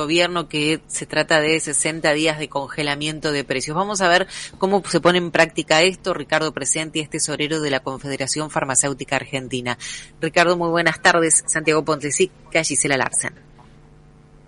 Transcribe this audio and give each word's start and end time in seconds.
Gobierno 0.00 0.48
que 0.48 0.80
se 0.86 1.06
trata 1.06 1.40
de 1.40 1.60
60 1.60 2.12
días 2.12 2.38
de 2.38 2.48
congelamiento 2.48 3.32
de 3.32 3.44
precios. 3.44 3.76
Vamos 3.76 4.00
a 4.00 4.08
ver 4.08 4.26
cómo 4.58 4.82
se 4.86 5.00
pone 5.00 5.18
en 5.18 5.30
práctica 5.30 5.82
esto. 5.82 6.14
Ricardo 6.14 6.52
Presenti 6.52 7.00
es 7.00 7.10
tesorero 7.10 7.60
de 7.60 7.70
la 7.70 7.80
Confederación 7.80 8.50
Farmacéutica 8.50 9.16
Argentina. 9.16 9.76
Ricardo, 10.20 10.56
muy 10.56 10.70
buenas 10.70 11.02
tardes. 11.02 11.44
Santiago 11.46 11.84
Pontesica, 11.84 12.64
Gisela 12.64 12.96
Larsen. 12.96 13.34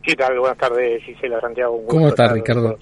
¿Qué 0.02 0.16
tal? 0.16 0.38
Buenas 0.38 0.58
tardes, 0.58 1.02
Gisela 1.04 1.40
Santiago. 1.40 1.72
Un 1.72 1.82
gusto 1.82 1.94
¿Cómo 1.94 2.08
está, 2.08 2.32
Ricardo? 2.32 2.78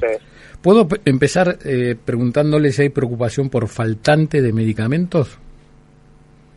¿Puedo 0.62 0.86
empezar 1.04 1.58
eh, 1.64 1.96
preguntándole 2.02 2.70
si 2.70 2.82
hay 2.82 2.88
preocupación 2.90 3.50
por 3.50 3.66
faltante 3.68 4.40
de 4.40 4.52
medicamentos? 4.52 5.38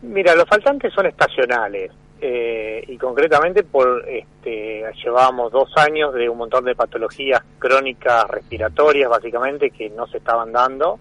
Mira, 0.02 0.34
los 0.34 0.48
faltantes 0.48 0.92
son 0.94 1.06
estacionales 1.06 1.90
eh, 2.26 2.82
y 2.88 2.96
concretamente 2.96 3.64
por 3.64 4.02
este, 4.08 4.82
llevábamos 5.04 5.52
dos 5.52 5.70
años 5.76 6.14
de 6.14 6.26
un 6.26 6.38
montón 6.38 6.64
de 6.64 6.74
patologías 6.74 7.42
crónicas 7.58 8.24
respiratorias 8.28 9.10
básicamente 9.10 9.68
que 9.68 9.90
no 9.90 10.06
se 10.06 10.16
estaban 10.16 10.50
dando 10.50 10.98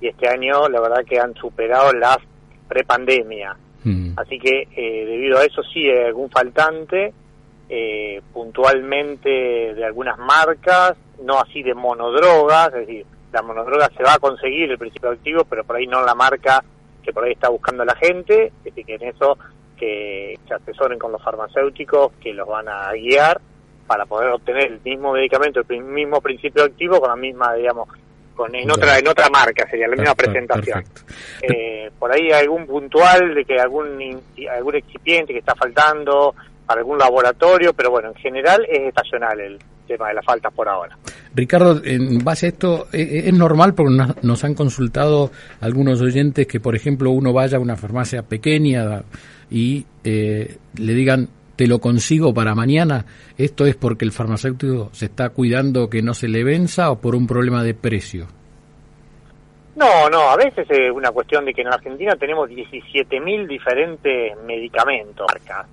y 0.00 0.06
este 0.06 0.28
año 0.28 0.68
la 0.68 0.80
verdad 0.80 1.04
que 1.04 1.18
han 1.18 1.34
superado 1.34 1.92
las 1.92 2.18
prepandemia. 2.68 3.56
Mm. 3.82 4.12
Así 4.14 4.38
que 4.38 4.68
eh, 4.76 5.06
debido 5.06 5.38
a 5.38 5.44
eso 5.44 5.60
sí 5.64 5.90
hay 5.90 6.04
algún 6.04 6.30
faltante, 6.30 7.14
eh, 7.68 8.22
puntualmente 8.32 9.74
de 9.74 9.84
algunas 9.84 10.18
marcas, 10.18 10.94
no 11.24 11.40
así 11.40 11.64
de 11.64 11.74
monodrogas, 11.74 12.68
es 12.74 12.86
decir, 12.86 13.06
la 13.32 13.42
monodroga 13.42 13.90
se 13.96 14.04
va 14.04 14.14
a 14.14 14.18
conseguir 14.20 14.70
el 14.70 14.78
principio 14.78 15.10
activo, 15.10 15.44
pero 15.50 15.64
por 15.64 15.74
ahí 15.74 15.88
no 15.88 16.00
la 16.04 16.14
marca 16.14 16.62
que 17.02 17.12
por 17.12 17.24
ahí 17.24 17.32
está 17.32 17.48
buscando 17.48 17.84
la 17.84 17.96
gente, 17.96 18.52
es 18.58 18.64
decir, 18.64 18.86
que 18.86 18.94
en 18.94 19.02
eso 19.02 19.36
que 19.80 20.38
se 20.46 20.54
asesoren 20.54 20.98
con 20.98 21.10
los 21.10 21.22
farmacéuticos 21.22 22.12
que 22.20 22.34
los 22.34 22.46
van 22.46 22.68
a 22.68 22.92
guiar 22.92 23.40
para 23.86 24.04
poder 24.04 24.28
obtener 24.28 24.70
el 24.70 24.80
mismo 24.84 25.12
medicamento, 25.12 25.62
el 25.66 25.82
mismo 25.82 26.20
principio 26.20 26.62
activo 26.64 27.00
con 27.00 27.08
la 27.08 27.16
misma, 27.16 27.54
digamos, 27.54 27.88
con 28.36 28.54
en 28.54 28.70
otra 28.70 28.98
en 28.98 29.08
otra 29.08 29.28
marca 29.30 29.68
sería 29.68 29.88
la 29.88 29.96
misma 29.96 30.14
presentación. 30.14 30.84
perfecto. 30.84 31.12
Eh, 31.42 31.90
por 31.98 32.12
ahí 32.12 32.30
algún 32.30 32.66
puntual 32.66 33.34
de 33.34 33.44
que 33.44 33.58
algún 33.58 34.22
algún 34.50 34.76
excipiente 34.76 35.32
que 35.32 35.40
está 35.40 35.54
faltando 35.54 36.34
para 36.66 36.80
algún 36.80 36.98
laboratorio, 36.98 37.72
pero 37.72 37.90
bueno, 37.90 38.08
en 38.08 38.14
general 38.14 38.64
es 38.68 38.80
estacional 38.80 39.40
el 39.40 39.58
tema 39.88 40.08
de 40.08 40.14
las 40.14 40.24
faltas 40.24 40.52
por 40.52 40.68
ahora. 40.68 40.96
Ricardo, 41.34 41.80
en 41.84 42.18
base 42.18 42.46
a 42.46 42.48
esto, 42.48 42.88
eh, 42.92 43.22
¿es 43.26 43.34
normal? 43.34 43.74
Porque 43.74 43.94
nos, 44.22 44.44
han 44.44 44.54
consultado 44.54 45.30
algunos 45.60 46.00
oyentes 46.00 46.46
que, 46.46 46.58
por 46.58 46.74
ejemplo, 46.74 47.10
uno 47.10 47.32
vaya 47.32 47.58
a 47.58 47.60
una 47.60 47.76
farmacia 47.76 48.22
pequeña 48.22 49.02
y 49.50 49.86
eh, 50.02 50.56
le 50.76 50.94
digan, 50.94 51.28
te 51.56 51.68
lo 51.68 51.78
consigo 51.78 52.34
para 52.34 52.54
mañana. 52.54 53.04
¿Esto 53.38 53.66
es 53.66 53.76
porque 53.76 54.04
el 54.04 54.12
farmacéutico 54.12 54.90
se 54.92 55.06
está 55.06 55.28
cuidando 55.28 55.88
que 55.88 56.02
no 56.02 56.14
se 56.14 56.26
le 56.26 56.42
venza 56.42 56.90
o 56.90 57.00
por 57.00 57.14
un 57.14 57.26
problema 57.26 57.62
de 57.62 57.74
precio? 57.74 58.26
No, 59.76 60.10
no, 60.10 60.30
a 60.30 60.36
veces 60.36 60.66
es 60.68 60.90
una 60.90 61.10
cuestión 61.10 61.44
de 61.44 61.54
que 61.54 61.62
en 61.62 61.68
Argentina 61.68 62.14
tenemos 62.16 62.50
17.000 62.50 63.46
diferentes 63.46 64.36
medicamentos. 64.44 65.26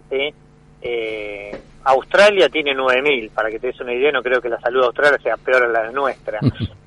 ¿sí? 0.10 0.34
Eh, 0.82 1.60
Australia 1.86 2.50
tiene 2.50 2.76
9.000, 2.76 3.32
para 3.32 3.50
que 3.50 3.60
te 3.60 3.68
des 3.68 3.80
una 3.80 3.94
idea, 3.94 4.12
no 4.12 4.22
creo 4.22 4.42
que 4.42 4.50
la 4.50 4.60
salud 4.60 4.82
de 4.82 4.88
Australia 4.88 5.20
sea 5.24 5.38
peor 5.38 5.64
a 5.64 5.68
la 5.68 5.92
nuestra. 5.92 6.40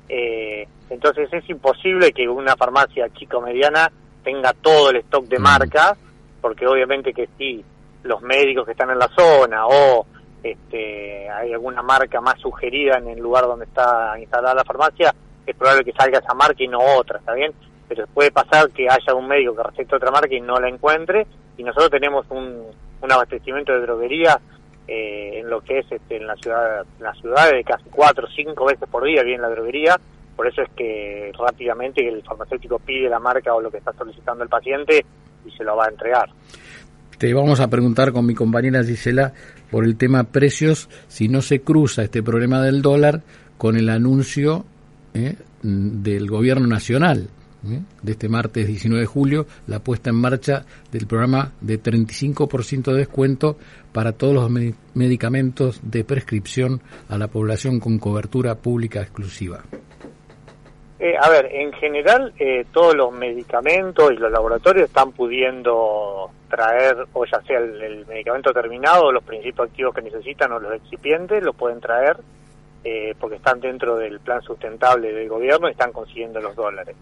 Eh, 0.07 0.67
entonces 0.89 1.31
es 1.31 1.49
imposible 1.49 2.11
que 2.11 2.27
una 2.27 2.55
farmacia 2.55 3.09
chico 3.13 3.41
mediana 3.41 3.91
tenga 4.23 4.53
todo 4.53 4.89
el 4.91 4.97
stock 4.97 5.25
de 5.25 5.39
Mm. 5.39 5.41
marcas, 5.41 5.97
porque 6.41 6.67
obviamente 6.67 7.13
que 7.13 7.29
sí, 7.37 7.63
los 8.03 8.21
médicos 8.21 8.65
que 8.65 8.71
están 8.71 8.89
en 8.91 8.99
la 8.99 9.07
zona 9.07 9.65
o 9.65 10.05
este, 10.43 11.29
hay 11.29 11.53
alguna 11.53 11.81
marca 11.81 12.19
más 12.19 12.39
sugerida 12.39 12.97
en 12.97 13.09
el 13.09 13.19
lugar 13.19 13.45
donde 13.45 13.65
está 13.65 14.19
instalada 14.19 14.55
la 14.55 14.63
farmacia, 14.65 15.13
es 15.45 15.55
probable 15.55 15.83
que 15.83 15.93
salga 15.93 16.19
esa 16.19 16.33
marca 16.33 16.63
y 16.63 16.67
no 16.67 16.79
otra, 16.79 17.19
¿está 17.19 17.33
bien? 17.33 17.53
Pero 17.87 18.05
puede 18.07 18.31
pasar 18.31 18.69
que 18.71 18.87
haya 18.89 19.13
un 19.15 19.27
médico 19.27 19.55
que 19.55 19.63
recete 19.63 19.95
otra 19.95 20.11
marca 20.11 20.33
y 20.33 20.41
no 20.41 20.59
la 20.59 20.67
encuentre, 20.69 21.25
y 21.57 21.63
nosotros 21.63 21.91
tenemos 21.91 22.25
un, 22.29 22.65
un 23.01 23.11
abastecimiento 23.11 23.73
de 23.73 23.81
droguería 23.81 24.39
eh, 24.87 25.39
en 25.39 25.49
lo 25.49 25.61
que 25.61 25.79
es 25.79 25.91
este, 25.91 26.17
en 26.17 26.27
la 26.27 26.35
ciudad 26.35 26.81
en 26.97 27.03
la 27.03 27.13
ciudad 27.13 27.51
de 27.51 27.63
casi 27.63 27.89
cuatro 27.89 28.27
o 28.27 28.31
cinco 28.31 28.65
veces 28.65 28.87
por 28.89 29.05
día 29.05 29.23
viene 29.23 29.41
la 29.41 29.49
droguería, 29.49 29.99
por 30.35 30.47
eso 30.47 30.61
es 30.61 30.69
que 30.75 31.31
rápidamente 31.37 32.07
el 32.07 32.21
farmacéutico 32.23 32.79
pide 32.79 33.09
la 33.09 33.19
marca 33.19 33.53
o 33.53 33.61
lo 33.61 33.71
que 33.71 33.77
está 33.77 33.93
solicitando 33.93 34.43
el 34.43 34.49
paciente 34.49 35.05
y 35.45 35.51
se 35.51 35.63
lo 35.63 35.75
va 35.75 35.85
a 35.85 35.89
entregar. 35.89 36.29
Te 37.17 37.33
vamos 37.33 37.59
a 37.59 37.69
preguntar 37.69 38.11
con 38.11 38.25
mi 38.25 38.33
compañera 38.33 38.83
Gisela 38.83 39.33
por 39.69 39.85
el 39.85 39.95
tema 39.95 40.23
precios, 40.23 40.89
si 41.07 41.27
no 41.27 41.41
se 41.41 41.61
cruza 41.61 42.01
este 42.01 42.23
problema 42.23 42.61
del 42.61 42.81
dólar 42.81 43.21
con 43.57 43.77
el 43.77 43.89
anuncio 43.89 44.65
¿eh? 45.13 45.35
del 45.61 46.27
gobierno 46.27 46.65
nacional 46.65 47.29
¿eh? 47.69 47.81
de 48.01 48.11
este 48.11 48.29
martes 48.29 48.67
19 48.67 49.01
de 49.01 49.07
julio, 49.07 49.45
la 49.67 49.79
puesta 49.79 50.09
en 50.09 50.17
marcha 50.17 50.65
del 50.91 51.07
programa 51.07 51.51
de 51.61 51.81
35% 51.81 52.91
de 52.91 52.97
descuento 52.97 53.57
para 53.91 54.13
todos 54.13 54.33
los 54.33 54.49
me- 54.49 54.73
medicamentos 54.93 55.79
de 55.83 56.03
prescripción 56.03 56.81
a 57.09 57.17
la 57.17 57.27
población 57.27 57.79
con 57.79 57.99
cobertura 57.99 58.55
pública 58.55 59.01
exclusiva. 59.01 59.63
Eh, 61.03 61.15
a 61.19 61.29
ver, 61.29 61.47
en 61.51 61.73
general 61.73 62.31
eh, 62.37 62.63
todos 62.71 62.93
los 62.93 63.11
medicamentos 63.11 64.11
y 64.11 64.17
los 64.17 64.31
laboratorios 64.31 64.85
están 64.85 65.11
pudiendo 65.13 66.29
traer, 66.47 66.95
o 67.13 67.25
ya 67.25 67.41
sea 67.41 67.57
el, 67.57 68.05
medicamento 68.05 68.53
terminado, 68.53 69.11
los 69.11 69.23
principios 69.23 69.67
activos 69.67 69.95
que 69.95 70.03
necesitan 70.03 70.51
o 70.51 70.59
los 70.59 70.75
excipientes, 70.75 71.43
lo 71.43 71.53
pueden 71.53 71.79
traer 71.79 72.17
eh, 72.83 73.15
porque 73.19 73.37
están 73.37 73.59
dentro 73.59 73.95
del 73.95 74.19
plan 74.19 74.43
sustentable 74.43 75.11
del 75.11 75.27
gobierno 75.27 75.67
y 75.67 75.71
están 75.71 75.91
consiguiendo 75.91 76.39
los 76.39 76.55
dólares. 76.55 76.95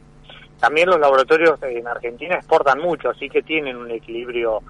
También 0.59 0.89
los 0.89 0.99
laboratorios 0.99 1.61
en 1.63 1.87
Argentina 1.87 2.35
exportan 2.35 2.79
mucho, 2.79 3.09
así 3.09 3.29
que 3.29 3.41
tienen 3.41 3.77
un 3.77 3.91
equilibrio 3.91 4.61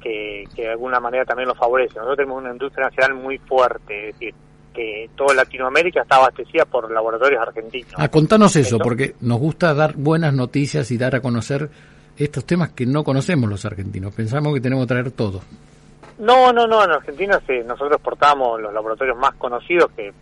que, 0.00 0.44
que 0.54 0.62
de 0.62 0.70
alguna 0.70 1.00
manera 1.00 1.24
también 1.24 1.48
los 1.48 1.58
favorece. 1.58 1.94
Nosotros 1.94 2.16
tenemos 2.16 2.42
una 2.42 2.52
industria 2.52 2.86
nacional 2.86 3.14
muy 3.14 3.38
fuerte, 3.38 4.08
es 4.08 4.14
decir, 4.14 4.34
que 4.74 5.08
toda 5.16 5.34
Latinoamérica 5.34 6.02
está 6.02 6.16
abastecida 6.16 6.66
por 6.66 6.90
laboratorios 6.90 7.40
argentinos. 7.40 7.94
Ah, 7.96 8.08
contanos 8.08 8.54
eso, 8.56 8.78
porque 8.78 9.14
nos 9.20 9.38
gusta 9.38 9.72
dar 9.72 9.94
buenas 9.96 10.34
noticias 10.34 10.90
y 10.90 10.98
dar 10.98 11.14
a 11.14 11.20
conocer 11.20 11.70
estos 12.16 12.44
temas 12.44 12.72
que 12.72 12.84
no 12.84 13.02
conocemos 13.02 13.48
los 13.48 13.64
argentinos. 13.64 14.14
Pensamos 14.14 14.52
que 14.54 14.60
tenemos 14.60 14.84
que 14.84 14.88
traer 14.88 15.10
todo. 15.12 15.40
No, 16.18 16.52
no, 16.52 16.66
no, 16.66 16.84
en 16.84 16.90
Argentina 16.90 17.40
sí, 17.46 17.54
nosotros 17.64 17.92
exportamos 17.92 18.60
los 18.60 18.72
laboratorios 18.72 19.16
más 19.18 19.34
conocidos 19.36 19.90
que 19.96 20.12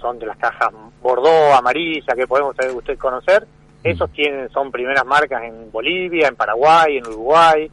son 0.00 0.18
de 0.18 0.26
las 0.26 0.36
cajas 0.36 0.72
Bordeaux, 1.00 1.56
amarilla, 1.56 2.14
que 2.14 2.26
podemos 2.26 2.54
usted 2.74 2.98
conocer. 2.98 3.46
Esos 3.84 4.10
tienen, 4.12 4.48
son 4.50 4.70
primeras 4.70 5.04
marcas 5.04 5.42
en 5.44 5.70
Bolivia, 5.72 6.28
en 6.28 6.36
Paraguay, 6.36 6.98
en 6.98 7.06
Uruguay, 7.06 7.70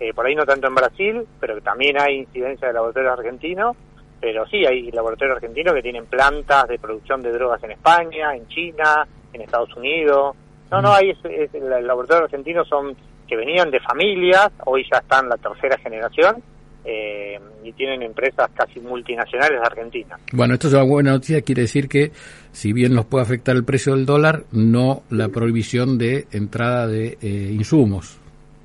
eh, 0.00 0.12
por 0.14 0.26
ahí 0.26 0.34
no 0.34 0.46
tanto 0.46 0.68
en 0.68 0.74
Brasil, 0.74 1.26
pero 1.40 1.56
que 1.56 1.60
también 1.62 2.00
hay 2.00 2.18
incidencia 2.18 2.68
de 2.68 2.74
laboratorios 2.74 3.18
argentinos. 3.18 3.76
Pero 4.20 4.46
sí, 4.48 4.64
hay 4.66 4.90
laboratorios 4.90 5.36
argentinos 5.36 5.74
que 5.74 5.82
tienen 5.82 6.06
plantas 6.06 6.66
de 6.68 6.78
producción 6.78 7.22
de 7.22 7.32
drogas 7.32 7.62
en 7.62 7.72
España, 7.72 8.34
en 8.34 8.46
China, 8.48 9.06
en 9.32 9.40
Estados 9.42 9.74
Unidos. 9.76 10.34
No, 10.70 10.82
no, 10.82 10.92
hay 10.92 11.10
es, 11.10 11.18
es- 11.24 11.54
el 11.54 11.86
laboratorio 11.86 12.24
argentino 12.24 12.64
son 12.64 12.96
que 13.28 13.36
venían 13.36 13.70
de 13.70 13.78
familias, 13.80 14.50
hoy 14.64 14.84
ya 14.90 14.98
están 14.98 15.28
la 15.28 15.36
tercera 15.36 15.76
generación 15.78 16.42
eh, 16.84 17.38
y 17.64 17.72
tienen 17.72 18.02
empresas 18.02 18.48
casi 18.54 18.80
multinacionales 18.80 19.60
argentinas. 19.62 20.20
Bueno, 20.32 20.54
esto 20.54 20.68
es 20.68 20.74
una 20.74 20.82
buena 20.84 21.12
noticia, 21.12 21.42
quiere 21.42 21.62
decir 21.62 21.88
que 21.88 22.12
si 22.52 22.72
bien 22.72 22.94
nos 22.94 23.04
puede 23.06 23.24
afectar 23.24 23.56
el 23.56 23.64
precio 23.64 23.94
del 23.94 24.06
dólar, 24.06 24.44
no 24.52 25.02
la 25.10 25.28
prohibición 25.28 25.98
de 25.98 26.26
entrada 26.32 26.86
de 26.86 27.18
eh, 27.20 27.50
insumos. 27.52 28.18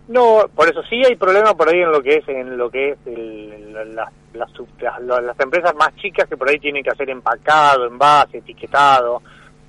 No, 0.07 0.45
por 0.53 0.67
eso 0.69 0.81
sí 0.89 1.01
hay 1.07 1.15
problema 1.15 1.55
por 1.55 1.69
ahí 1.69 1.79
en 1.81 1.91
lo 1.91 2.01
que 2.01 2.17
es 2.17 2.27
en 2.27 2.57
lo 2.57 2.69
que 2.69 2.89
es 2.91 2.97
el- 3.05 3.73
la- 3.73 3.85
la- 3.85 4.11
las, 4.33 4.51
sub- 4.51 4.67
las- 4.81 5.01
las 5.23 5.39
empresas 5.39 5.73
más 5.75 5.95
chicas 5.95 6.27
que 6.27 6.35
por 6.37 6.49
ahí 6.49 6.59
tienen 6.59 6.83
que 6.83 6.89
hacer 6.89 7.09
empacado, 7.09 7.85
envase, 7.87 8.39
etiquetado, 8.39 9.21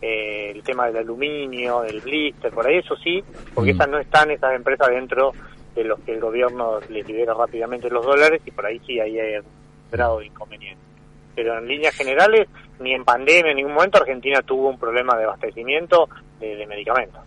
eh, 0.02 0.50
el 0.54 0.62
tema 0.62 0.86
del 0.86 0.98
aluminio, 0.98 1.82
del 1.82 2.00
blister, 2.00 2.52
por 2.52 2.66
ahí 2.66 2.78
eso 2.78 2.96
sí, 2.96 3.22
porque 3.54 3.72
Mm. 3.72 3.76
esas 3.76 3.88
no 3.88 3.98
están 3.98 4.30
esas 4.32 4.54
empresas 4.54 4.88
dentro 4.88 5.32
de 5.74 5.84
los 5.84 6.00
que 6.00 6.12
el 6.12 6.20
gobierno 6.20 6.80
les 6.88 7.06
libera 7.06 7.34
rápidamente 7.34 7.90
los 7.90 8.04
dólares 8.04 8.40
y 8.44 8.50
por 8.50 8.66
ahí 8.66 8.80
sí 8.86 9.00
ahí 9.00 9.18
hay 9.18 9.42
grado 9.90 10.18
de 10.18 10.26
inconveniente. 10.26 10.82
pero 11.34 11.58
en 11.58 11.66
líneas 11.66 11.94
generales, 11.94 12.48
ni 12.80 12.92
en 12.92 13.04
pandemia, 13.04 13.50
en 13.50 13.56
ningún 13.56 13.74
momento 13.74 13.98
Argentina 13.98 14.40
tuvo 14.42 14.68
un 14.68 14.78
problema 14.78 15.16
de 15.16 15.24
abastecimiento 15.24 16.08
de, 16.40 16.56
de 16.56 16.66
medicamentos. 16.66 17.20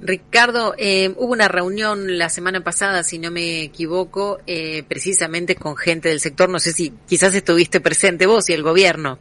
Ricardo, 0.00 0.74
eh, 0.76 1.14
hubo 1.16 1.32
una 1.32 1.48
reunión 1.48 2.18
la 2.18 2.28
semana 2.28 2.62
pasada, 2.62 3.02
si 3.02 3.18
no 3.18 3.30
me 3.30 3.62
equivoco, 3.62 4.38
eh, 4.46 4.82
precisamente 4.82 5.54
con 5.54 5.76
gente 5.76 6.08
del 6.08 6.20
sector. 6.20 6.48
No 6.48 6.58
sé 6.58 6.72
si 6.72 6.92
quizás 7.06 7.34
estuviste 7.34 7.80
presente 7.80 8.26
vos 8.26 8.48
y 8.50 8.52
el 8.52 8.62
gobierno. 8.62 9.18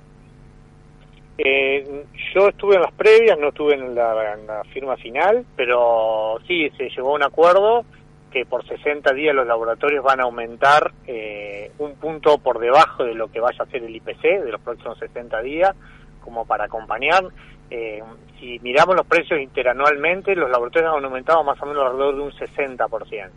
Eh, 1.38 2.06
yo 2.34 2.50
estuve 2.50 2.76
en 2.76 2.82
las 2.82 2.94
previas, 2.94 3.38
no 3.40 3.50
estuve 3.50 3.74
en 3.74 3.96
la, 3.96 4.64
firma 4.72 4.96
final, 4.98 5.46
pero 5.56 6.38
sí 6.48 6.70
se 6.78 6.90
llegó 6.90 7.12
a 7.12 7.16
un 7.16 7.24
acuerdo 7.24 7.86
que 8.32 8.46
por 8.46 8.66
60 8.66 9.14
días 9.14 9.36
los 9.36 9.46
laboratorios 9.46 10.04
van 10.04 10.20
a 10.20 10.24
aumentar 10.24 10.92
eh, 11.06 11.72
un 11.78 11.96
punto 11.96 12.40
por 12.40 12.60
debajo 12.60 13.04
de 13.04 13.14
lo 13.14 13.32
que 13.32 13.40
vaya 13.40 13.64
a 13.64 13.68
ser 13.68 13.84
el 13.84 13.96
IPC 13.96 14.22
de 14.22 14.52
los 14.52 14.62
próximos 14.62 14.98
60 14.98 15.42
días, 15.42 15.76
como 16.22 16.46
para 16.46 16.66
acompañar. 16.66 17.24
Eh, 17.70 18.02
si 18.40 18.60
miramos 18.60 18.96
los 18.96 19.06
precios 19.06 19.40
interanualmente, 19.40 20.36
los 20.36 20.50
laboratorios 20.50 20.96
han 20.96 21.06
aumentado 21.06 21.44
más 21.44 21.62
o 21.62 21.66
menos 21.66 21.84
alrededor 21.86 22.16
de 22.16 22.22
un 22.22 22.32
60%, 22.32 23.30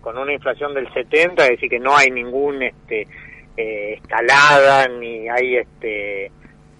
con 0.00 0.18
una 0.18 0.32
inflación 0.32 0.74
del 0.74 0.88
70%, 0.88 1.40
es 1.42 1.48
decir, 1.50 1.70
que 1.70 1.78
no 1.78 1.96
hay 1.96 2.10
ningún 2.10 2.62
este, 2.62 3.06
eh, 3.56 3.94
escalada 3.94 4.88
ni 4.88 5.28
hay 5.28 5.56
este 5.56 6.30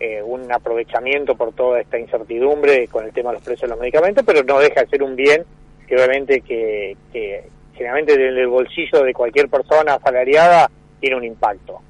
eh, 0.03 0.21
un 0.21 0.51
aprovechamiento 0.51 1.37
por 1.37 1.53
toda 1.53 1.81
esta 1.81 1.97
incertidumbre 1.97 2.89
con 2.89 3.05
el 3.05 3.13
tema 3.13 3.31
de 3.31 3.35
los 3.35 3.45
precios 3.45 3.63
de 3.63 3.77
los 3.77 3.81
medicamentos, 3.81 4.25
pero 4.27 4.43
no 4.43 4.59
deja 4.59 4.83
de 4.83 4.89
ser 4.89 5.01
un 5.05 5.15
bien 5.15 5.45
que 5.87 5.95
obviamente 5.95 6.41
que, 6.41 6.97
que 7.13 7.45
generalmente 7.75 8.19
desde 8.19 8.41
el 8.41 8.49
bolsillo 8.49 9.05
de 9.05 9.15
cualquier 9.15 9.49
persona 9.49 9.95
asalariada 9.95 10.69
tiene 10.99 11.17
un 11.17 11.25
impacto. 11.25 11.81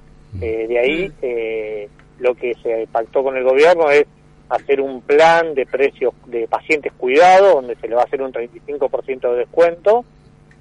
Eh, 0.42 0.66
de 0.68 0.78
ahí 0.78 1.12
eh, 1.22 1.88
lo 2.18 2.34
que 2.34 2.52
se 2.62 2.86
pactó 2.92 3.22
con 3.22 3.34
el 3.38 3.44
gobierno 3.44 3.90
es 3.90 4.04
hacer 4.50 4.82
un 4.82 5.00
plan 5.00 5.54
de 5.54 5.64
precios 5.64 6.12
de 6.26 6.46
pacientes 6.48 6.92
cuidados, 6.92 7.54
donde 7.54 7.76
se 7.76 7.88
le 7.88 7.94
va 7.94 8.02
a 8.02 8.04
hacer 8.04 8.20
un 8.20 8.30
35% 8.30 9.30
de 9.30 9.38
descuento 9.38 10.04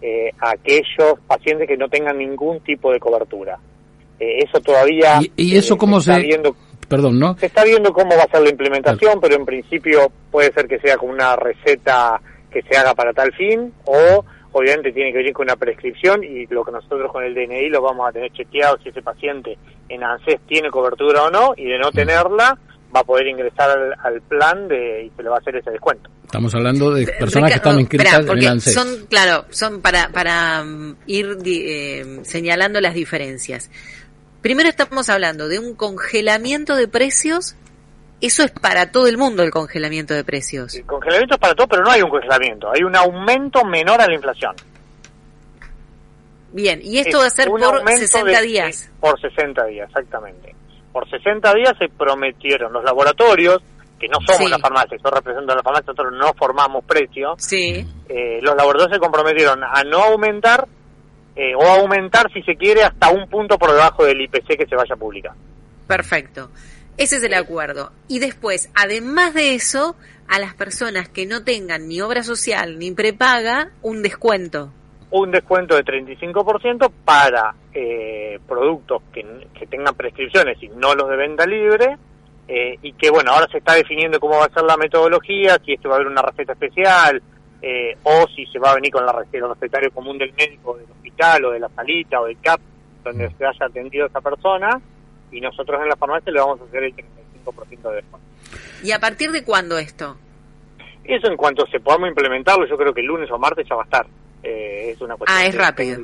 eh, 0.02 0.32
a 0.40 0.52
aquellos 0.52 1.20
pacientes 1.28 1.68
que 1.68 1.76
no 1.76 1.90
tengan 1.90 2.18
ningún 2.18 2.62
tipo 2.62 2.94
de 2.94 3.00
cobertura. 3.02 3.60
Eh, 4.20 4.46
eso 4.48 4.62
todavía 4.62 5.20
¿Y, 5.22 5.32
y 5.36 5.58
eso 5.58 5.74
eh, 5.74 5.78
cómo 5.78 5.98
está 5.98 6.16
se...? 6.16 6.22
viendo 6.22 6.56
Perdón, 6.92 7.20
¿no? 7.20 7.36
se 7.38 7.48
está 7.48 7.64
viendo 7.64 7.92
cómo 7.92 8.16
va 8.16 8.24
a 8.24 8.30
ser 8.32 8.42
la 8.42 8.50
implementación, 8.50 9.20
pero 9.20 9.36
en 9.36 9.46
principio 9.46 10.12
puede 10.30 10.52
ser 10.54 10.68
que 10.68 10.78
sea 10.80 10.98
como 10.98 11.12
una 11.14 11.36
receta 11.36 12.22
que 12.52 12.62
se 12.64 12.78
haga 12.78 12.94
para 12.94 13.14
tal 13.14 13.34
fin 13.34 13.74
o 13.86 14.24
obviamente 14.52 14.92
tiene 14.92 15.12
que 15.12 15.20
venir 15.20 15.34
con 15.34 15.46
una 15.46 15.56
prescripción 15.56 16.24
y 16.24 16.46
lo 16.48 16.64
que 16.66 16.72
nosotros 16.74 17.10
con 17.12 17.24
el 17.24 17.34
DNI 17.34 17.70
lo 17.70 17.82
vamos 17.82 18.10
a 18.10 18.12
tener 18.12 18.30
chequeado 18.34 18.78
si 18.84 18.90
ese 18.90 19.02
paciente 19.02 19.58
en 19.88 20.04
ANSES 20.04 20.42
tiene 20.48 20.70
cobertura 20.70 21.24
o 21.24 21.32
no 21.32 21.54
y 21.56 21.64
de 21.66 21.80
no 21.80 21.90
tenerla 21.92 22.58
va 22.94 23.00
a 23.00 23.04
poder 23.06 23.26
ingresar 23.28 23.70
al, 23.70 23.94
al 24.04 24.22
plan 24.24 24.68
de, 24.68 25.06
y 25.06 25.12
se 25.16 25.24
le 25.24 25.30
va 25.30 25.38
a 25.38 25.40
hacer 25.40 25.56
ese 25.56 25.72
descuento. 25.72 26.10
Estamos 26.26 26.54
hablando 26.54 26.92
de 26.94 27.08
personas 27.08 27.52
que 27.52 27.56
están 27.56 27.80
inscritas 27.80 28.08
esperá, 28.20 28.34
en 28.34 28.38
el 28.40 28.48
ANSES. 28.50 28.74
Son, 28.74 28.88
claro, 29.10 29.46
son 29.50 29.82
para, 29.82 30.10
para 30.10 30.62
mm, 30.66 30.96
ir 31.08 31.38
di- 31.38 31.64
eh, 31.66 32.20
señalando 32.24 32.82
las 32.82 32.94
diferencias. 32.94 33.72
Primero 34.42 34.70
estamos 34.70 35.10
hablando 35.10 35.48
de 35.48 35.60
un 35.60 35.76
congelamiento 35.76 36.76
de 36.76 36.88
precios. 36.88 37.56
Eso 38.22 38.44
es 38.44 38.52
para 38.52 38.92
todo 38.92 39.08
el 39.08 39.18
mundo 39.18 39.44
el 39.44 39.52
congelamiento 39.52 40.14
de 40.14 40.24
precios. 40.24 40.76
El 40.76 40.86
congelamiento 40.86 41.36
es 41.36 41.40
para 41.42 41.56
todo, 41.56 41.68
pero 41.68 41.84
no 41.84 41.92
hay 41.92 42.02
un 42.02 42.10
congelamiento, 42.10 42.72
hay 42.72 42.84
un 42.84 42.96
aumento 42.96 43.64
menor 43.66 44.00
a 44.02 44.08
la 44.08 44.14
inflación. 44.14 44.56
Bien, 46.54 46.80
y 46.84 47.00
esto 47.00 47.18
Es 47.18 47.24
va 47.24 47.28
a 47.28 47.30
ser 47.30 47.48
por 47.48 47.64
aumento 47.64 48.02
60 48.02 48.42
de- 48.42 48.46
días. 48.48 48.92
Por 49.00 49.20
60 49.20 49.66
días, 49.66 49.88
exactamente. 49.90 50.56
Por 50.92 51.10
60 51.10 51.54
días 51.54 51.74
se 51.80 51.88
prometieron 51.90 52.74
los 52.74 52.84
laboratorios, 52.84 53.62
que 54.00 54.08
no 54.08 54.18
somos 54.26 54.44
Sí. 54.44 54.50
la 54.50 54.60
farmacia, 54.60 54.98
yo 55.04 55.10
represento 55.12 55.54
a 55.54 55.56
la 55.56 55.64
farmacia, 55.64 55.86
nosotros 55.94 56.14
no 56.14 56.34
formamos 56.34 56.84
precios, 56.86 57.36
Sí. 57.38 57.88
eh, 58.10 58.40
los 58.42 58.56
laboratorios 58.56 58.96
se 58.96 59.00
comprometieron 59.00 59.64
a 59.64 59.84
no 59.84 60.04
aumentar 60.04 60.68
eh, 61.42 61.56
o 61.56 61.64
aumentar 61.66 62.32
si 62.32 62.44
se 62.44 62.56
quiere 62.56 62.84
hasta 62.84 63.10
un 63.10 63.28
punto 63.28 63.58
por 63.58 63.72
debajo 63.72 64.06
del 64.06 64.22
IPC 64.22 64.60
que 64.60 64.68
se 64.68 64.76
vaya 64.76 64.94
a 64.94 64.96
publicar. 64.96 65.32
Perfecto. 65.88 66.52
Ese 66.98 67.16
es 67.16 67.24
el 67.24 67.34
acuerdo. 67.34 67.92
Y 68.08 68.20
después, 68.20 68.70
además 68.76 69.34
de 69.34 69.56
eso, 69.56 69.96
a 70.28 70.38
las 70.38 70.54
personas 70.54 71.10
que 71.10 71.26
no 71.26 71.44
tengan 71.44 71.88
ni 71.88 72.00
obra 72.00 72.22
social 72.22 72.78
ni 72.78 72.92
prepaga, 72.92 73.72
un 73.82 74.04
descuento. 74.04 74.72
Un 75.10 75.32
descuento 75.32 75.76
de 75.76 75.84
35% 75.84 76.92
para 77.04 77.56
eh, 77.74 78.40
productos 78.48 79.02
que, 79.12 79.26
que 79.58 79.66
tengan 79.66 79.96
prescripciones 79.96 80.62
y 80.62 80.68
no 80.70 80.94
los 80.94 81.10
de 81.10 81.16
venta 81.18 81.48
libre. 81.48 81.98
eh, 82.48 82.78
y 82.84 82.94
que 82.94 83.10
bueno, 83.10 83.32
ahora 83.32 83.48
se 83.52 83.58
está 83.58 83.74
definiendo 83.74 84.20
cómo 84.20 84.38
va 84.38 84.46
a 84.46 84.54
ser 84.54 84.64
la 84.64 84.78
metodología, 84.78 85.58
si 85.66 85.74
esto 85.74 85.90
va 85.90 85.96
a 85.96 85.98
haber 85.98 86.12
una 86.12 86.22
receta 86.22 86.54
especial, 86.54 87.20
eh, 87.62 87.96
o 88.04 88.28
si 88.36 88.46
se 88.48 88.60
va 88.60 88.72
a 88.72 88.76
venir 88.76 88.92
con 88.92 89.06
la 89.06 89.12
receta, 89.14 89.46
el 89.46 89.50
recetario 89.54 89.92
común 89.92 90.18
del 90.18 90.34
médico, 90.34 90.76
del 90.78 90.90
hospital, 90.90 91.46
o 91.46 91.52
de 91.52 91.60
la 91.60 91.70
salita, 91.70 92.20
o 92.22 92.26
del 92.26 92.40
CAP, 92.40 92.60
donde 93.04 93.30
se 93.38 93.46
haya 93.46 93.66
atendido 93.66 94.06
a 94.06 94.08
esa 94.08 94.22
persona, 94.22 94.82
y 95.32 95.40
nosotros 95.42 95.82
en 95.82 95.90
la 95.90 95.96
farmacia 95.96 96.32
le 96.32 96.40
vamos 96.40 96.60
a 96.62 96.64
hacer 96.66 96.84
el 96.84 96.94
35% 96.96 97.90
de 97.90 97.96
descuento. 97.96 98.28
¿Y 98.84 98.92
a 98.92 99.00
partir 99.00 99.32
de 99.32 99.44
cuándo 99.44 99.78
esto? 99.78 100.18
Eso 101.04 101.28
en 101.28 101.38
cuanto 101.38 101.66
se 101.68 101.80
podamos 101.80 102.10
implementarlo, 102.10 102.66
yo 102.68 102.78
creo 102.78 102.94
que 102.94 103.02
el 103.02 103.08
lunes 103.08 103.30
o 103.32 103.38
martes 103.38 103.68
ya 103.68 103.76
va 103.76 103.82
a 103.82 103.86
estar. 103.86 104.06
Eh, 104.44 104.92
es 104.94 105.02
una 105.02 105.16
cuestión 105.16 105.40
Ah, 105.40 105.46
es 105.46 105.54
de- 105.54 105.60
rápido. 105.60 106.00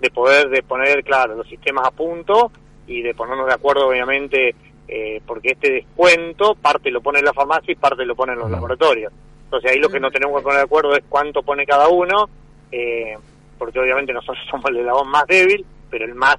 de 0.00 0.10
poder 0.10 0.48
de 0.48 0.62
poner, 0.64 1.04
claro, 1.04 1.36
los 1.36 1.46
sistemas 1.48 1.86
a 1.86 1.90
punto 1.92 2.50
y 2.88 3.02
de 3.02 3.14
ponernos 3.14 3.46
de 3.46 3.54
acuerdo, 3.54 3.86
obviamente, 3.88 4.54
eh, 4.88 5.20
porque 5.26 5.52
este 5.52 5.70
descuento 5.72 6.54
parte 6.56 6.90
lo 6.90 7.00
pone 7.00 7.22
la 7.22 7.32
farmacia 7.32 7.72
y 7.72 7.76
parte 7.76 8.04
lo 8.04 8.14
ponen 8.16 8.36
los 8.38 8.48
Mm. 8.48 8.52
laboratorios. 8.52 9.12
Entonces 9.52 9.70
ahí 9.70 9.80
lo 9.80 9.90
que 9.90 10.00
no 10.00 10.10
tenemos 10.10 10.38
que 10.38 10.44
poner 10.44 10.60
de 10.60 10.64
acuerdo 10.64 10.96
es 10.96 11.04
cuánto 11.10 11.42
pone 11.42 11.66
cada 11.66 11.86
uno, 11.88 12.26
eh, 12.70 13.18
porque 13.58 13.78
obviamente 13.78 14.14
nosotros 14.14 14.38
somos 14.50 14.64
el 14.70 14.78
eslabón 14.78 15.10
más 15.10 15.26
débil, 15.26 15.62
pero 15.90 16.06
el 16.06 16.14
más 16.14 16.36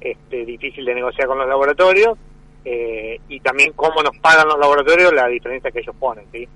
este, 0.00 0.44
difícil 0.44 0.84
de 0.84 0.94
negociar 0.94 1.26
con 1.26 1.38
los 1.38 1.48
laboratorios, 1.48 2.16
eh, 2.64 3.18
y 3.28 3.40
también 3.40 3.72
cómo 3.74 4.00
nos 4.00 4.16
pagan 4.18 4.46
los 4.46 4.60
laboratorios, 4.60 5.12
la 5.12 5.26
diferencia 5.26 5.72
que 5.72 5.80
ellos 5.80 5.96
ponen, 5.98 6.24
¿sí? 6.30 6.46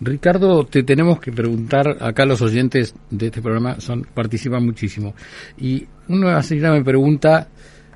Ricardo, 0.00 0.64
te 0.66 0.84
tenemos 0.84 1.18
que 1.18 1.32
preguntar, 1.32 1.96
acá 2.00 2.24
los 2.24 2.40
oyentes 2.42 2.94
de 3.10 3.26
este 3.26 3.42
programa 3.42 3.80
son 3.80 4.04
participan 4.14 4.64
muchísimo. 4.64 5.14
Y 5.58 5.84
una 6.08 6.40
señora 6.44 6.70
me 6.70 6.84
pregunta, 6.84 7.48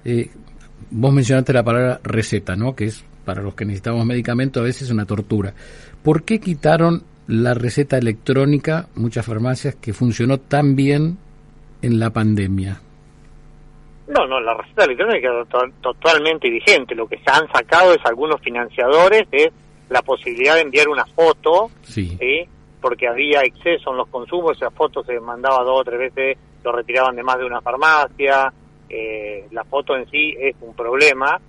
eh, 0.04 0.28
vos 0.90 1.12
mencionaste 1.12 1.52
la 1.52 1.62
palabra 1.62 2.00
receta, 2.02 2.56
¿no? 2.56 2.74
Que 2.74 2.86
es 2.86 3.04
para 3.24 3.42
los 3.42 3.54
que 3.54 3.64
necesitamos 3.64 4.04
medicamentos 4.04 4.60
a 4.60 4.64
veces 4.64 4.90
una 4.90 5.06
tortura. 5.06 5.54
¿Por 6.02 6.24
qué 6.24 6.40
quitaron 6.40 7.04
la 7.26 7.54
receta 7.54 7.96
electrónica, 7.98 8.88
muchas 8.96 9.24
farmacias, 9.26 9.74
que 9.76 9.92
funcionó 9.92 10.38
tan 10.38 10.76
bien 10.76 11.16
en 11.82 11.98
la 11.98 12.10
pandemia? 12.10 12.80
No, 14.08 14.26
no, 14.26 14.38
la 14.40 14.54
receta 14.54 14.84
electrónica 14.84 15.28
es 15.42 15.48
to- 15.48 15.70
totalmente 15.80 16.50
vigente. 16.50 16.94
Lo 16.94 17.06
que 17.06 17.16
se 17.18 17.30
han 17.30 17.50
sacado 17.50 17.94
es 17.94 18.00
algunos 18.04 18.40
financiadores 18.42 19.22
es 19.32 19.48
la 19.88 20.02
posibilidad 20.02 20.54
de 20.56 20.62
enviar 20.62 20.88
una 20.88 21.06
foto, 21.06 21.70
Sí. 21.82 22.16
¿sí? 22.20 22.44
porque 22.80 23.08
había 23.08 23.40
exceso 23.40 23.92
en 23.92 23.96
los 23.96 24.08
consumos, 24.08 24.58
esa 24.58 24.70
foto 24.70 25.02
se 25.04 25.18
mandaba 25.18 25.64
dos 25.64 25.80
o 25.80 25.84
tres 25.84 25.98
veces, 26.14 26.36
lo 26.62 26.72
retiraban 26.72 27.16
de 27.16 27.22
más 27.22 27.38
de 27.38 27.46
una 27.46 27.62
farmacia, 27.62 28.52
eh, 28.90 29.46
la 29.52 29.64
foto 29.64 29.96
en 29.96 30.06
sí 30.10 30.34
es 30.38 30.54
un 30.60 30.74
problema, 30.74 31.40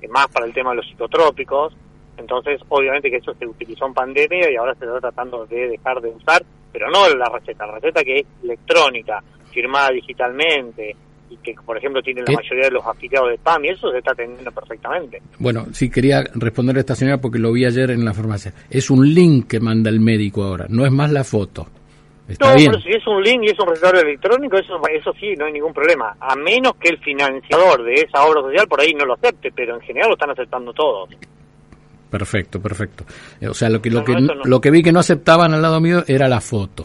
eh, 0.00 0.06
más 0.06 0.28
para 0.28 0.46
el 0.46 0.52
tema 0.54 0.70
de 0.70 0.76
los 0.76 0.86
psicotrópicos, 0.86 1.74
entonces 2.16 2.60
obviamente 2.68 3.10
que 3.10 3.16
eso 3.16 3.34
se 3.34 3.46
utilizó 3.46 3.86
en 3.86 3.94
pandemia 3.94 4.50
y 4.50 4.56
ahora 4.56 4.74
se 4.74 4.84
está 4.84 5.00
tratando 5.00 5.46
de 5.46 5.68
dejar 5.68 6.00
de 6.00 6.10
usar, 6.10 6.42
pero 6.72 6.88
no 6.90 7.08
la 7.14 7.28
receta, 7.28 7.66
la 7.66 7.74
receta 7.74 8.02
que 8.02 8.20
es 8.20 8.26
electrónica, 8.42 9.22
firmada 9.52 9.90
digitalmente, 9.90 10.96
y 11.30 11.36
que 11.38 11.54
por 11.64 11.78
ejemplo 11.78 12.02
tiene 12.02 12.22
la 12.26 12.34
mayoría 12.34 12.64
de 12.64 12.70
los 12.70 12.86
afiliados 12.86 13.30
de 13.30 13.38
PAM, 13.38 13.64
y 13.64 13.68
eso 13.68 13.90
se 13.90 13.98
está 13.98 14.12
atendiendo 14.12 14.50
perfectamente. 14.52 15.22
Bueno, 15.38 15.66
sí 15.72 15.90
quería 15.90 16.24
responder 16.34 16.76
a 16.76 16.80
esta 16.80 16.94
señora 16.94 17.18
porque 17.18 17.38
lo 17.38 17.52
vi 17.52 17.64
ayer 17.64 17.90
en 17.90 18.04
la 18.04 18.12
farmacia. 18.12 18.52
Es 18.70 18.90
un 18.90 19.14
link 19.14 19.48
que 19.48 19.60
manda 19.60 19.90
el 19.90 20.00
médico 20.00 20.42
ahora, 20.42 20.66
no 20.68 20.84
es 20.84 20.92
más 20.92 21.10
la 21.10 21.24
foto. 21.24 21.66
Está 22.26 22.50
no, 22.50 22.56
bien. 22.56 22.70
pero 22.70 22.82
si 22.82 22.88
es 22.90 23.06
un 23.06 23.22
link 23.22 23.42
y 23.42 23.50
es 23.50 23.58
un 23.60 23.68
recetario 23.68 24.00
electrónico, 24.00 24.56
eso, 24.56 24.80
eso 24.90 25.12
sí, 25.20 25.34
no 25.38 25.44
hay 25.44 25.52
ningún 25.52 25.74
problema. 25.74 26.16
A 26.18 26.34
menos 26.34 26.74
que 26.76 26.88
el 26.88 26.98
financiador 26.98 27.84
de 27.84 27.94
esa 27.94 28.24
obra 28.24 28.40
social 28.40 28.66
por 28.66 28.80
ahí 28.80 28.94
no 28.94 29.04
lo 29.04 29.14
acepte, 29.14 29.52
pero 29.54 29.74
en 29.74 29.82
general 29.82 30.08
lo 30.08 30.14
están 30.14 30.30
aceptando 30.30 30.72
todos. 30.72 31.10
Perfecto, 32.18 32.60
perfecto. 32.62 33.04
Eh, 33.40 33.48
O 33.48 33.54
sea, 33.54 33.68
lo 33.68 33.82
que 33.82 33.90
lo 33.90 34.04
que 34.04 34.12
no, 34.14 34.34
lo 34.44 34.60
que 34.60 34.70
vi 34.70 34.84
que 34.84 34.92
no 34.92 35.00
aceptaban 35.00 35.52
al 35.52 35.60
lado 35.62 35.80
mío 35.80 36.04
era 36.06 36.28
la 36.28 36.40
foto. 36.40 36.84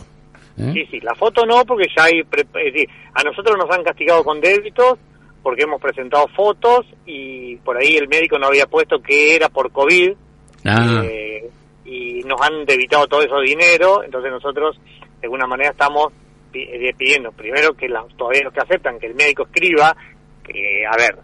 ¿eh? 0.58 0.72
Sí, 0.74 0.86
sí, 0.90 1.00
la 1.02 1.14
foto 1.14 1.46
no, 1.46 1.64
porque 1.66 1.86
ya 1.96 2.06
hay. 2.06 2.24
pre- 2.24 2.48
es 2.66 2.74
decir, 2.74 2.90
a 3.14 3.22
nosotros 3.22 3.56
nos 3.56 3.70
han 3.70 3.84
castigado 3.84 4.24
con 4.24 4.42
débitos 4.42 4.98
porque 5.44 5.62
hemos 5.66 5.80
presentado 5.80 6.26
fotos 6.36 6.88
y 7.06 7.58
por 7.58 7.78
ahí 7.78 7.96
el 7.98 8.08
médico 8.08 8.40
no 8.40 8.48
había 8.48 8.66
puesto 8.66 9.00
que 9.04 9.36
era 9.36 9.50
por 9.50 9.72
COVID 9.72 10.14
Ah, 10.66 11.02
eh, 11.06 11.48
y 11.86 12.22
nos 12.24 12.42
han 12.42 12.66
debitado 12.66 13.06
todo 13.08 13.22
eso 13.22 13.40
dinero, 13.40 14.04
entonces 14.04 14.32
nosotros 14.32 14.78
de 15.22 15.28
alguna 15.28 15.46
manera 15.46 15.70
estamos 15.70 16.08
pi- 16.52 16.68
pidiendo 16.98 17.32
primero 17.34 17.74
que 17.76 17.88
las, 17.88 18.08
todavía 18.18 18.42
los 18.46 18.54
que 18.54 18.62
aceptan 18.62 18.98
que 19.00 19.06
el 19.06 19.14
médico 19.16 19.44
escriba, 19.44 19.96
que 20.44 20.84
a 20.92 20.98
ver, 20.98 21.16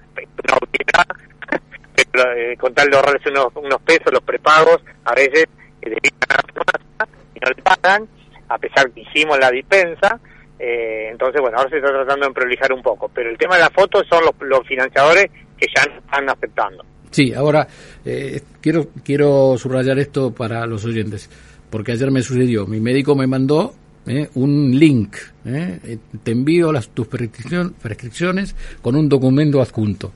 eh, 2.35 2.55
con 2.57 2.73
tal 2.73 2.89
de 2.89 2.97
ahorrarse 2.97 3.29
unos, 3.29 3.47
unos 3.55 3.81
pesos, 3.81 4.11
los 4.11 4.23
prepagos, 4.23 4.81
a 5.03 5.13
veces 5.13 5.45
eh, 5.81 5.89
dedican 5.89 6.29
a 6.29 6.35
la 6.35 6.53
farmacia 6.53 7.07
y 7.33 7.39
no 7.39 7.49
le 7.49 7.61
pagan, 7.63 8.07
a 8.49 8.57
pesar 8.57 8.91
que 8.91 9.01
hicimos 9.01 9.37
la 9.39 9.51
dispensa. 9.51 10.19
Eh, 10.57 11.09
entonces, 11.11 11.41
bueno, 11.41 11.57
ahora 11.57 11.69
se 11.69 11.77
está 11.77 11.89
tratando 11.89 12.27
de 12.27 12.33
prolijar 12.33 12.71
un 12.73 12.81
poco. 12.81 13.09
Pero 13.13 13.29
el 13.29 13.37
tema 13.37 13.55
de 13.55 13.61
la 13.61 13.69
foto 13.69 14.03
son 14.09 14.23
los, 14.23 14.33
los 14.41 14.67
financiadores 14.67 15.27
que 15.57 15.67
ya 15.75 15.83
están 15.83 16.29
aceptando. 16.29 16.85
Sí, 17.11 17.33
ahora 17.33 17.65
eh, 18.03 18.41
quiero 18.61 18.87
quiero 19.03 19.57
subrayar 19.57 19.99
esto 19.99 20.33
para 20.33 20.65
los 20.65 20.83
oyentes, 20.83 21.29
porque 21.69 21.93
ayer 21.93 22.11
me 22.11 22.21
sucedió, 22.21 22.65
mi 22.67 22.81
médico 22.81 23.15
me 23.15 23.25
mandó 23.25 23.73
eh, 24.05 24.29
un 24.35 24.77
link, 24.77 25.15
eh, 25.45 25.79
eh, 25.83 25.97
te 26.21 26.31
envío 26.31 26.71
las 26.71 26.89
tus 26.89 27.07
prescripciones 27.07 28.55
con 28.81 28.95
un 28.95 29.07
documento 29.07 29.61
adjunto 29.61 30.11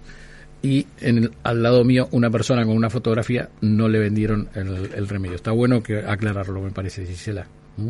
y 0.61 0.85
en 1.01 1.17
el- 1.19 1.31
al 1.43 1.63
lado 1.63 1.83
mío 1.83 2.07
una 2.11 2.29
persona 2.29 2.65
con 2.65 2.75
una 2.75 2.89
fotografía 2.89 3.49
no 3.61 3.87
le 3.87 3.99
vendieron 3.99 4.49
el, 4.55 4.91
el 4.95 5.07
remedio. 5.07 5.35
Está 5.35 5.51
bueno 5.51 5.81
que 5.81 5.99
aclararlo, 5.99 6.61
me 6.61 6.71
parece, 6.71 7.05
Gisela. 7.05 7.45
¿Mm? 7.77 7.89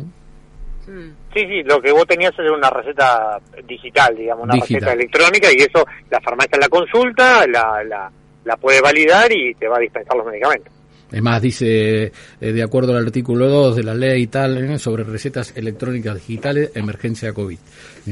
Sí, 1.34 1.40
sí, 1.46 1.62
lo 1.64 1.80
que 1.80 1.92
vos 1.92 2.06
tenías 2.06 2.32
era 2.38 2.52
una 2.52 2.70
receta 2.70 3.38
digital, 3.68 4.16
digamos, 4.16 4.44
una 4.44 4.54
Digital. 4.54 4.80
receta 4.80 4.92
electrónica 4.94 5.48
y 5.52 5.56
eso 5.62 5.86
la 6.10 6.20
farmacia 6.20 6.58
la 6.58 6.68
consulta, 6.68 7.46
la, 7.46 7.84
la, 7.84 8.10
la 8.44 8.56
puede 8.56 8.80
validar 8.80 9.30
y 9.32 9.54
te 9.54 9.68
va 9.68 9.76
a 9.76 9.80
dispensar 9.80 10.16
los 10.16 10.26
medicamentos. 10.26 10.72
Es 11.12 11.22
más, 11.22 11.42
dice, 11.42 12.04
eh, 12.40 12.52
de 12.52 12.62
acuerdo 12.62 12.96
al 12.96 13.04
artículo 13.04 13.48
2 13.48 13.76
de 13.76 13.82
la 13.82 13.94
ley 13.94 14.22
y 14.22 14.26
tal, 14.28 14.56
eh, 14.58 14.78
sobre 14.78 15.04
recetas 15.04 15.56
electrónicas 15.56 16.14
digitales, 16.14 16.70
emergencia 16.74 17.32
COVID. 17.32 17.58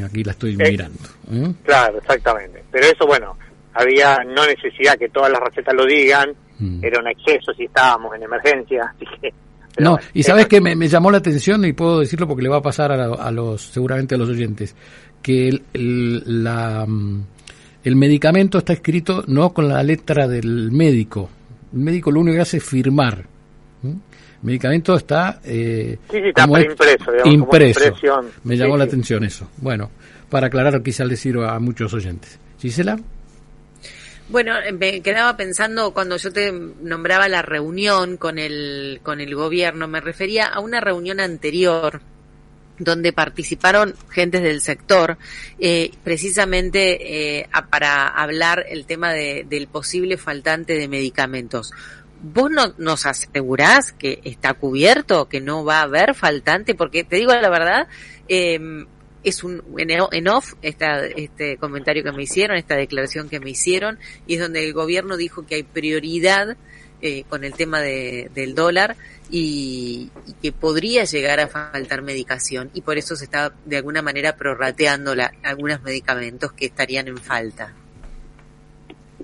Aquí 0.05 0.23
la 0.25 0.33
estoy 0.33 0.53
Eh, 0.59 0.71
mirando. 0.71 0.99
Claro, 1.65 1.99
exactamente. 1.99 2.63
Pero 2.71 2.87
eso, 2.87 3.07
bueno, 3.07 3.37
había 3.75 4.19
no 4.25 4.47
necesidad 4.47 4.97
que 4.99 5.09
todas 5.09 5.31
las 5.31 5.41
recetas 5.41 5.75
lo 5.75 5.87
digan, 5.87 6.31
Mm. 6.61 6.85
era 6.85 6.99
un 7.01 7.07
exceso 7.07 7.53
si 7.57 7.67
estábamos 7.67 8.13
en 8.17 8.25
emergencia, 8.25 8.83
así 8.97 9.05
que... 9.21 9.33
pero 9.77 9.91
No, 9.93 9.99
y 10.13 10.25
sabes 10.25 10.49
que 10.49 10.61
me, 10.61 10.75
me 10.75 10.89
llamó 10.89 11.09
la 11.13 11.19
atención 11.19 11.65
y 11.65 11.73
puedo 11.73 12.01
decirlo 12.01 12.27
porque 12.27 12.43
le 12.43 12.49
va 12.49 12.57
a 12.57 12.63
pasar 12.63 12.91
a, 12.91 12.97
la- 12.97 13.15
a 13.15 13.31
los 13.31 13.63
seguramente 13.63 14.17
a 14.17 14.19
los 14.19 14.29
oyentes 14.29 14.75
que 15.23 15.49
el, 15.49 15.63
el- 15.73 16.43
la, 16.43 16.85
mm, 16.85 17.23
el 17.85 17.95
medicamento 17.95 18.59
está 18.59 18.73
escrito 18.73 19.23
no 19.29 19.53
con 19.55 19.69
la 19.69 19.83
letra 19.85 20.27
del 20.27 20.73
médico. 20.73 21.31
El 21.73 21.79
médico 21.79 22.11
lo 22.11 22.21
único 22.23 22.35
que 22.35 22.43
hace 22.43 22.57
es 22.57 22.65
firmar. 22.65 23.25
¿Mm? 23.83 23.89
El 23.91 23.99
medicamento 24.43 24.97
está 24.97 25.41
eh, 25.45 25.97
Sí, 26.11 26.17
sí, 26.21 26.29
está 26.29 26.43
como 26.47 26.59
impreso, 26.59 27.13
digamos, 27.13 27.35
impreso. 27.35 27.81
Me 28.43 28.55
Sí, 28.57 28.61
llamó 28.61 28.77
la 28.77 28.83
atención 28.85 29.23
eso. 29.23 29.49
Bueno, 29.59 29.91
para 30.29 30.49
aclarar 30.49 30.83
quizás 30.83 31.07
le 31.07 31.15
sirva 31.15 31.55
a 31.55 31.61
muchos 31.61 31.95
oyentes. 31.95 32.39
Gisela. 32.59 32.99
Bueno, 34.29 34.53
me 34.75 35.01
quedaba 35.01 35.37
pensando 35.39 35.95
cuando 35.95 36.19
yo 36.19 36.31
te 36.33 36.53
nombraba 36.53 37.29
la 37.29 37.41
reunión 37.41 38.19
con 38.19 38.39
el, 38.39 39.01
con 39.03 39.21
el 39.23 39.35
gobierno, 39.35 39.89
me 39.89 40.01
refería 40.03 40.47
a 40.47 40.61
una 40.61 40.81
reunión 40.81 41.19
anterior 41.19 42.03
donde 42.79 43.13
participaron 43.13 43.95
gentes 44.11 44.43
del 44.43 44.61
sector, 44.61 45.17
eh, 45.59 45.91
precisamente 46.05 47.39
eh, 47.41 47.49
a- 47.53 47.67
para 47.67 48.07
hablar 48.07 48.67
el 48.69 48.85
tema 48.85 49.13
de- 49.13 49.45
del 49.49 49.67
posible 49.67 50.17
faltante 50.19 50.75
de 50.75 50.89
medicamentos. 50.89 51.73
¿Vos 52.21 52.51
no, 52.51 52.75
nos 52.79 53.07
asegurás 53.07 53.93
que 53.93 54.21
está 54.25 54.55
cubierto, 54.55 55.29
que 55.29 55.41
no 55.41 55.65
va 55.65 55.79
a 55.81 55.83
haber 55.85 56.15
faltante? 56.15 56.75
Porque 56.75 57.03
te 57.03 57.17
digo 57.17 57.33
la 57.35 57.49
verdad, 57.49 57.89
eh, 58.29 58.61
es 59.25 59.45
un 59.45 59.63
en, 59.77 60.29
off 60.29 60.55
esta, 60.63 61.05
este 61.07 61.57
comentario 61.57 62.03
que 62.03 62.13
me 62.13 62.23
hicieron, 62.23 62.57
esta 62.57 62.77
declaración 62.77 63.29
que 63.29 63.41
me 63.41 63.51
hicieron, 63.51 63.99
y 64.27 64.35
es 64.35 64.41
donde 64.41 64.65
el 64.65 64.73
gobierno 64.73 65.17
dijo 65.17 65.47
que 65.47 65.57
hay 65.57 65.63
prioridad 65.63 66.57
eh, 67.01 67.25
con 67.29 67.45
el 67.45 67.55
tema 67.55 67.81
de, 67.81 68.31
del 68.35 68.55
dólar 68.55 68.97
y, 69.31 70.11
y 70.27 70.33
que 70.35 70.53
podría 70.53 71.05
llegar 71.05 71.41
a 71.41 71.49
faltar 71.49 72.03
medicación 72.03 72.71
y 72.75 72.81
por 72.81 72.99
eso 72.99 73.15
se 73.15 73.25
está 73.25 73.53
de 73.65 73.77
alguna 73.77 74.03
manera 74.03 74.37
prorrateando 74.37 75.15
la, 75.15 75.33
algunos 75.45 75.83
medicamentos 75.83 76.53
que 76.53 76.67
estarían 76.67 77.09
en 77.09 77.19
falta. 77.19 77.73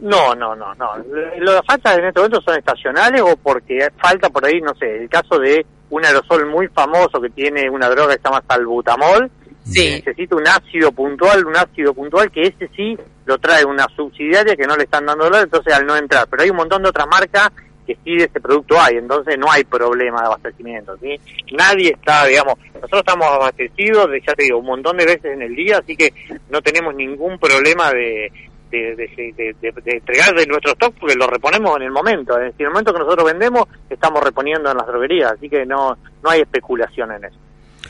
No, 0.00 0.34
no, 0.34 0.54
no, 0.54 0.74
no. 0.74 0.90
Las 1.38 1.64
faltas 1.66 1.98
en 1.98 2.06
este 2.06 2.20
momento 2.20 2.40
son 2.42 2.58
estacionales 2.58 3.22
o 3.22 3.36
porque 3.36 3.88
falta 3.96 4.28
por 4.28 4.44
ahí, 4.44 4.60
no 4.60 4.74
sé, 4.74 4.98
el 5.02 5.08
caso 5.08 5.38
de 5.38 5.64
un 5.90 6.04
aerosol 6.04 6.46
muy 6.46 6.68
famoso 6.68 7.20
que 7.20 7.30
tiene 7.30 7.70
una 7.70 7.88
droga 7.88 8.14
que 8.14 8.20
se 8.20 8.28
llama 8.28 8.42
salbutamol, 8.46 9.30
Sí, 9.64 9.90
necesita 10.04 10.36
un 10.36 10.46
ácido 10.46 10.92
puntual, 10.92 11.46
un 11.46 11.56
ácido 11.56 11.94
puntual 11.94 12.30
que 12.30 12.42
ese 12.42 12.68
sí 12.76 12.96
lo 13.24 13.38
trae 13.38 13.64
una 13.64 13.86
subsidiaria 13.96 14.54
que 14.56 14.66
no 14.66 14.76
le 14.76 14.84
están 14.84 15.06
dando 15.06 15.24
dólar, 15.24 15.44
entonces 15.44 15.72
al 15.72 15.86
no 15.86 15.96
entrar. 15.96 16.26
Pero 16.30 16.42
hay 16.42 16.50
un 16.50 16.56
montón 16.56 16.82
de 16.82 16.90
otras 16.90 17.06
marcas 17.10 17.50
que 17.86 17.96
sí 18.04 18.16
de 18.16 18.24
ese 18.24 18.40
producto 18.40 18.80
hay, 18.80 18.96
entonces 18.96 19.36
no 19.38 19.50
hay 19.50 19.64
problema 19.64 20.20
de 20.20 20.26
abastecimiento, 20.26 20.96
¿sí? 21.02 21.20
Nadie 21.52 21.90
está, 21.90 22.24
digamos, 22.26 22.54
nosotros 22.74 23.00
estamos 23.00 23.26
abastecidos, 23.26 24.10
de, 24.10 24.22
ya 24.26 24.34
te 24.34 24.44
digo, 24.44 24.58
un 24.58 24.66
montón 24.66 24.96
de 24.96 25.04
veces 25.04 25.26
en 25.26 25.42
el 25.42 25.54
día, 25.54 25.78
así 25.78 25.94
que 25.96 26.12
no 26.50 26.62
tenemos 26.62 26.94
ningún 26.94 27.38
problema 27.38 27.90
de, 27.92 28.32
de, 28.70 28.96
de, 28.96 29.32
de- 29.36 29.56
de- 29.60 29.82
de 29.82 29.92
entregar 29.98 30.34
de 30.34 30.46
nuestro 30.46 30.72
stock 30.72 30.94
porque 30.98 31.14
lo 31.14 31.26
reponemos 31.26 31.76
en 31.76 31.82
el 31.82 31.90
momento. 31.90 32.38
En 32.40 32.54
el 32.58 32.68
momento 32.68 32.92
que 32.92 32.98
nosotros 33.00 33.26
vendemos, 33.30 33.64
estamos 33.90 34.22
reponiendo 34.22 34.70
en 34.70 34.76
las 34.78 34.86
droguerías, 34.86 35.32
así 35.32 35.48
que 35.50 35.64
no, 35.66 35.96
no 36.22 36.30
hay 36.30 36.40
especulación 36.40 37.12
en 37.12 37.24
eso. 37.26 37.36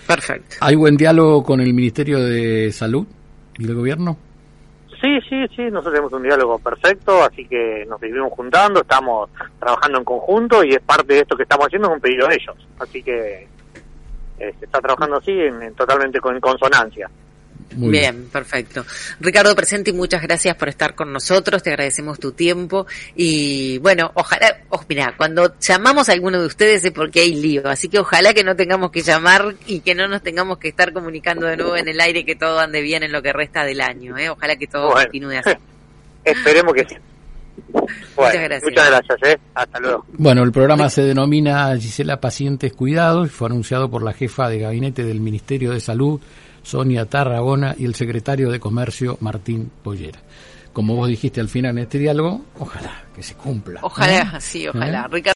Perfecto. 0.07 0.57
¿Hay 0.61 0.75
buen 0.77 0.97
diálogo 0.97 1.43
con 1.43 1.61
el 1.61 1.73
Ministerio 1.75 2.23
de 2.23 2.71
Salud 2.73 3.07
y 3.59 3.65
el 3.65 3.75
gobierno? 3.75 4.17
Sí, 5.01 5.19
sí, 5.29 5.45
sí, 5.55 5.63
nosotros 5.65 5.93
tenemos 5.93 6.13
un 6.15 6.23
diálogo 6.23 6.59
perfecto, 6.59 7.23
así 7.23 7.47
que 7.47 7.85
nos 7.87 8.01
seguimos 8.01 8.33
juntando, 8.33 8.81
estamos 8.81 9.29
trabajando 9.59 9.99
en 9.99 10.05
conjunto 10.05 10.65
y 10.65 10.71
es 10.71 10.81
parte 10.81 11.13
de 11.13 11.21
esto 11.21 11.37
que 11.37 11.43
estamos 11.43 11.67
haciendo, 11.67 11.89
es 11.89 11.95
un 11.95 12.01
pedido 12.01 12.27
de 12.27 12.35
ellos. 12.37 12.57
Así 12.79 13.03
que 13.03 13.47
eh, 14.39 14.55
se 14.59 14.65
está 14.65 14.81
trabajando 14.81 15.19
así, 15.19 15.33
en, 15.33 15.63
en 15.63 15.75
totalmente 15.75 16.21
con, 16.21 16.35
en 16.35 16.41
consonancia. 16.41 17.11
Muy 17.77 17.91
bien, 17.91 18.29
perfecto. 18.31 18.85
Ricardo 19.21 19.55
Presenti, 19.57 19.93
muchas 19.93 20.23
gracias 20.23 20.57
por 20.57 20.69
estar 20.69 20.95
con 20.95 21.13
nosotros, 21.13 21.63
te 21.63 21.71
agradecemos 21.71 22.19
tu 22.21 22.33
tiempo 22.33 22.87
y 23.17 23.79
bueno, 23.79 24.13
ojalá, 24.15 24.59
oh, 24.69 24.85
mira, 24.89 25.15
cuando 25.17 25.59
llamamos 25.59 26.09
a 26.09 26.13
alguno 26.13 26.41
de 26.41 26.47
ustedes 26.47 26.85
es 26.85 26.93
porque 26.93 27.21
hay 27.21 27.35
lío, 27.35 27.69
así 27.69 27.89
que 27.89 27.99
ojalá 27.99 28.33
que 28.33 28.45
no 28.45 28.55
tengamos 28.55 28.91
que 28.91 29.03
llamar 29.03 29.55
y 29.67 29.81
que 29.81 29.95
no 29.95 30.07
nos 30.07 30.23
tengamos 30.23 30.59
que 30.59 30.69
estar 30.69 30.93
comunicando 30.93 31.47
de 31.47 31.57
nuevo 31.57 31.77
en 31.77 31.89
el 31.89 32.01
aire, 32.01 32.25
que 32.25 32.37
todo 32.37 32.61
ande 32.61 32.81
bien 32.81 33.03
en 33.03 33.13
lo 33.13 33.23
que 33.23 33.33
resta 33.33 33.65
del 33.65 33.81
año, 33.81 34.17
¿eh? 34.19 34.31
ojalá 34.31 34.57
que 34.57 34.67
todo 34.67 34.91
Bueno. 34.91 35.03
continúe 35.03 35.39
así. 35.39 35.59
Esperemos 36.25 36.75
que 36.75 36.85
sí. 36.89 36.97
Bueno, 37.69 37.89
Muchas 38.17 38.43
gracias. 38.43 38.63
Muchas 38.71 38.91
gracias, 38.91 39.19
¿eh? 39.33 39.39
Hasta 39.55 39.81
luego. 39.81 40.05
Bueno, 40.13 40.43
el 40.43 40.53
programa 40.53 40.89
se 40.89 41.03
denomina 41.03 41.77
Gisela 41.77 42.21
Pacientes 42.21 42.73
Cuidados 42.73 43.27
y 43.27 43.31
fue 43.31 43.49
anunciado 43.49 43.91
por 43.91 44.03
la 44.03 44.13
jefa 44.13 44.49
de 44.49 44.59
gabinete 44.61 45.05
del 45.05 45.21
Ministerio 45.21 45.73
de 45.73 45.81
Salud, 45.81 46.21
Sonia 46.65 47.07
Tarragona, 47.07 47.77
y 47.79 47.85
el 47.85 47.95
secretario 47.95 48.51
de 48.51 48.59
Comercio, 48.59 49.17
Martín 49.21 49.71
Pollera. 49.83 50.19
Como 50.73 50.97
vos 50.97 51.07
dijiste 51.07 51.41
al 51.41 51.49
final 51.49 51.79
en 51.79 51.85
este 51.85 52.01
diálogo, 52.01 52.45
ojalá 52.59 53.05
que 53.15 53.23
se 53.23 53.35
cumpla. 53.35 53.79
Ojalá, 53.85 54.35
¿eh? 54.37 54.41
sí, 54.41 54.67
ojalá. 54.67 55.03
¿Eh? 55.03 55.09
Ricardo 55.09 55.33